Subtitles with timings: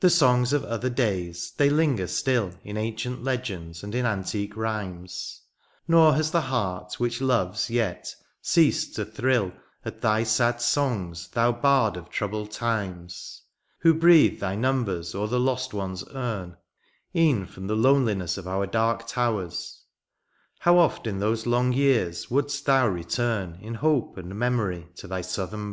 [0.00, 5.42] The songs of other days— ^they linger still In ancient l^ends and in antique rhymes;
[5.86, 9.52] Nor has the heart which loves yet ceased to thrill
[9.84, 15.38] At thy sad songs, thou bard of troubled times;* Who breathed thy numbers o'er the
[15.38, 16.56] lost one's um
[17.14, 19.82] E'en from the loneliness of our dark towers;
[20.60, 25.20] How oft in those long years would'st thou return In hope, and memory, to thy
[25.20, 25.72] southern